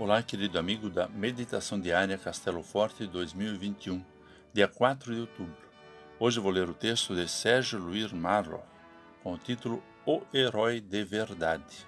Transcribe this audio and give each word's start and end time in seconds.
Olá, 0.00 0.22
querido 0.22 0.58
amigo 0.58 0.88
da 0.88 1.06
Meditação 1.08 1.78
Diária 1.78 2.16
Castelo 2.16 2.62
Forte 2.62 3.06
2021, 3.06 4.02
dia 4.50 4.66
4 4.66 5.14
de 5.14 5.20
outubro. 5.20 5.68
Hoje 6.18 6.40
vou 6.40 6.50
ler 6.50 6.70
o 6.70 6.72
texto 6.72 7.14
de 7.14 7.28
Sérgio 7.28 7.78
Luiz 7.78 8.10
Marro, 8.10 8.62
com 9.22 9.34
o 9.34 9.36
título 9.36 9.82
O 10.06 10.22
Herói 10.32 10.80
de 10.80 11.04
Verdade. 11.04 11.86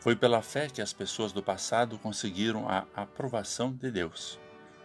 Foi 0.00 0.16
pela 0.16 0.42
fé 0.42 0.68
que 0.68 0.82
as 0.82 0.92
pessoas 0.92 1.30
do 1.30 1.40
passado 1.40 1.96
conseguiram 1.96 2.68
a 2.68 2.84
aprovação 2.96 3.72
de 3.72 3.88
Deus, 3.92 4.40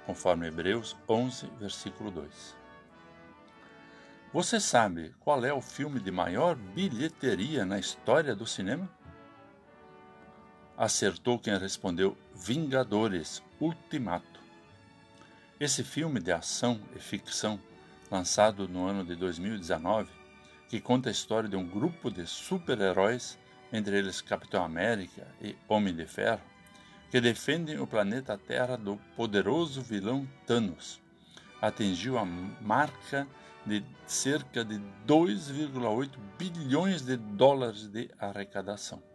conforme 0.05 0.45
Hebreus 0.45 0.95
11, 1.09 1.49
versículo 1.59 2.11
2. 2.11 2.55
Você 4.31 4.59
sabe 4.59 5.15
qual 5.19 5.43
é 5.43 5.51
o 5.51 5.59
filme 5.59 5.99
de 5.99 6.11
maior 6.11 6.53
bilheteria 6.53 7.65
na 7.65 7.79
história 7.79 8.35
do 8.35 8.45
cinema? 8.45 8.87
Acertou 10.79 11.37
quem 11.37 11.57
respondeu 11.57 12.17
Vingadores 12.33 13.43
Ultimato. 13.59 14.39
Esse 15.59 15.83
filme 15.83 16.21
de 16.21 16.31
ação 16.31 16.79
e 16.95 16.99
ficção, 16.99 17.59
lançado 18.09 18.65
no 18.65 18.85
ano 18.85 19.03
de 19.03 19.13
2019, 19.13 20.09
que 20.69 20.79
conta 20.79 21.09
a 21.09 21.11
história 21.11 21.49
de 21.49 21.57
um 21.57 21.67
grupo 21.67 22.09
de 22.09 22.25
super-heróis, 22.25 23.37
entre 23.73 23.97
eles 23.97 24.21
Capitão 24.21 24.63
América 24.63 25.27
e 25.41 25.53
Homem 25.67 25.93
de 25.93 26.05
Ferro, 26.05 26.39
que 27.11 27.19
defendem 27.19 27.77
o 27.77 27.85
planeta 27.85 28.37
Terra 28.37 28.77
do 28.77 28.95
poderoso 29.17 29.81
vilão 29.81 30.25
Thanos, 30.47 31.01
atingiu 31.61 32.17
a 32.17 32.23
marca 32.23 33.27
de 33.65 33.83
cerca 34.07 34.63
de 34.63 34.79
2,8 35.05 36.17
bilhões 36.37 37.01
de 37.01 37.17
dólares 37.17 37.89
de 37.89 38.09
arrecadação. 38.17 39.08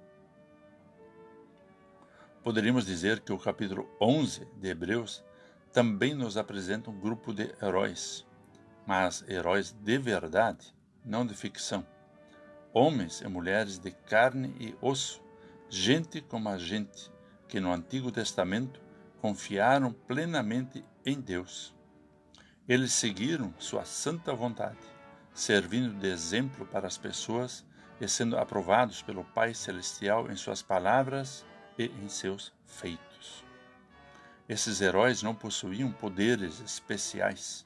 Poderíamos 2.45 2.85
dizer 2.85 3.21
que 3.21 3.33
o 3.33 3.39
capítulo 3.39 3.89
11 3.99 4.47
de 4.61 4.69
Hebreus 4.69 5.25
também 5.73 6.13
nos 6.15 6.37
apresenta 6.37 6.91
um 6.91 7.01
grupo 7.01 7.33
de 7.33 7.51
heróis, 7.63 8.27
mas 8.87 9.25
heróis 9.27 9.73
de 9.73 9.97
verdade, 9.97 10.75
não 11.03 11.25
de 11.25 11.33
ficção. 11.33 11.87
Homens 12.71 13.23
e 13.23 13.29
mulheres 13.29 13.79
de 13.79 13.91
carne 13.91 14.55
e 14.61 14.77
osso, 14.83 15.23
gente 15.71 16.21
como 16.21 16.51
a 16.51 16.59
gente, 16.59 17.11
que 17.49 17.59
no 17.59 17.73
Antigo 17.73 18.13
Testamento 18.13 18.79
confiaram 19.23 19.91
plenamente 19.91 20.85
em 21.03 21.19
Deus. 21.19 21.75
Eles 22.69 22.93
seguiram 22.93 23.55
sua 23.59 23.87
santa 23.87 24.35
vontade, 24.35 24.87
servindo 25.33 25.99
de 25.99 26.09
exemplo 26.09 26.67
para 26.67 26.87
as 26.87 26.99
pessoas 26.99 27.65
e 27.99 28.07
sendo 28.07 28.37
aprovados 28.37 29.01
pelo 29.01 29.25
Pai 29.25 29.55
Celestial 29.55 30.31
em 30.31 30.37
suas 30.37 30.61
palavras 30.61 31.43
e 31.79 31.87
em 31.87 32.09
seus 32.09 32.53
feitos. 32.65 33.45
Esses 34.49 34.81
heróis 34.81 35.23
não 35.23 35.35
possuíam 35.35 35.91
poderes 35.91 36.61
especiais. 36.61 37.65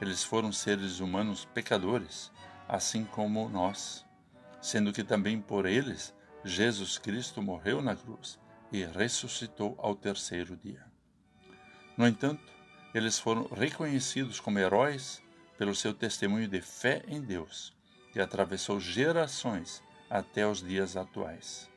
Eles 0.00 0.22
foram 0.22 0.52
seres 0.52 1.00
humanos 1.00 1.44
pecadores, 1.46 2.30
assim 2.68 3.04
como 3.04 3.48
nós, 3.48 4.04
sendo 4.60 4.92
que 4.92 5.02
também 5.02 5.40
por 5.40 5.66
eles 5.66 6.14
Jesus 6.44 6.96
Cristo 6.96 7.42
morreu 7.42 7.82
na 7.82 7.96
cruz 7.96 8.38
e 8.70 8.84
ressuscitou 8.84 9.74
ao 9.78 9.96
terceiro 9.96 10.56
dia. 10.56 10.84
No 11.96 12.06
entanto, 12.06 12.52
eles 12.94 13.18
foram 13.18 13.48
reconhecidos 13.48 14.38
como 14.38 14.58
heróis 14.58 15.22
pelo 15.58 15.74
seu 15.74 15.92
testemunho 15.92 16.46
de 16.46 16.60
fé 16.60 17.02
em 17.08 17.20
Deus, 17.20 17.74
que 18.12 18.20
atravessou 18.20 18.78
gerações 18.78 19.82
até 20.08 20.46
os 20.46 20.62
dias 20.62 20.96
atuais. 20.96 21.68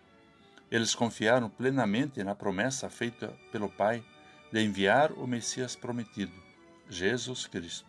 Eles 0.72 0.94
confiaram 0.94 1.50
plenamente 1.50 2.24
na 2.24 2.36
promessa 2.36 2.90
feita 2.90 3.36
pelo 3.52 3.70
Pai 3.70 4.04
de 4.52 4.64
enviar 4.64 5.12
o 5.12 5.26
Messias 5.26 5.76
prometido, 5.76 6.34
Jesus 6.90 7.48
Cristo, 7.48 7.88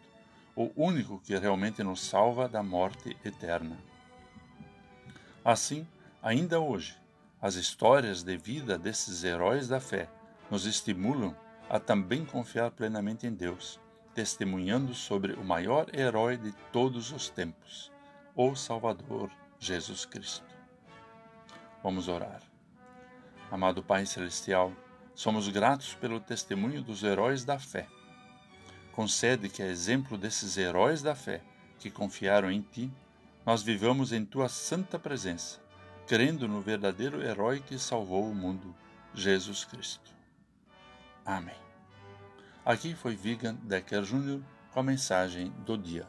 o 0.56 0.70
único 0.76 1.20
que 1.20 1.36
realmente 1.36 1.82
nos 1.82 2.00
salva 2.00 2.48
da 2.48 2.62
morte 2.62 3.16
eterna. 3.24 3.78
Assim, 5.44 5.86
ainda 6.22 6.60
hoje, 6.60 6.96
as 7.40 7.54
histórias 7.54 8.22
de 8.22 8.36
vida 8.36 8.78
desses 8.78 9.24
heróis 9.24 9.68
da 9.68 9.80
fé 9.80 10.08
nos 10.50 10.66
estimulam 10.66 11.34
a 11.68 11.78
também 11.78 12.24
confiar 12.24 12.70
plenamente 12.70 13.26
em 13.26 13.32
Deus, 13.32 13.80
testemunhando 14.14 14.92
sobre 14.92 15.34
o 15.34 15.44
maior 15.44 15.86
herói 15.94 16.36
de 16.36 16.52
todos 16.72 17.12
os 17.12 17.30
tempos, 17.30 17.90
o 18.34 18.54
Salvador 18.54 19.30
Jesus 19.58 20.04
Cristo. 20.04 20.44
Vamos 21.82 22.08
orar. 22.08 22.49
Amado 23.50 23.82
Pai 23.82 24.06
Celestial, 24.06 24.72
somos 25.12 25.48
gratos 25.48 25.94
pelo 25.94 26.20
testemunho 26.20 26.82
dos 26.82 27.02
heróis 27.02 27.44
da 27.44 27.58
fé. 27.58 27.88
Concede 28.92 29.48
que, 29.48 29.60
a 29.60 29.66
exemplo 29.66 30.16
desses 30.16 30.56
heróis 30.56 31.02
da 31.02 31.16
fé 31.16 31.42
que 31.80 31.90
confiaram 31.90 32.48
em 32.48 32.60
Ti, 32.60 32.88
nós 33.44 33.60
vivamos 33.60 34.12
em 34.12 34.24
Tua 34.24 34.48
santa 34.48 35.00
presença, 35.00 35.58
crendo 36.06 36.46
no 36.46 36.60
verdadeiro 36.60 37.20
herói 37.20 37.58
que 37.58 37.76
salvou 37.76 38.30
o 38.30 38.34
mundo, 38.34 38.72
Jesus 39.12 39.64
Cristo. 39.64 40.12
Amém. 41.26 41.58
Aqui 42.64 42.94
foi 42.94 43.16
Vigan 43.16 43.56
Decker 43.64 44.02
Jr. 44.02 44.40
com 44.70 44.78
a 44.78 44.84
mensagem 44.84 45.50
do 45.66 45.76
dia. 45.76 46.06